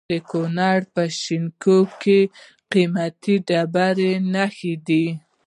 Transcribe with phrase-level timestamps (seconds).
[0.09, 2.31] د کونړ په شیګل کې د
[2.71, 5.05] قیمتي ډبرو نښې دي.